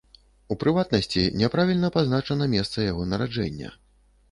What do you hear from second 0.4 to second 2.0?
У прыватнасці, няправільна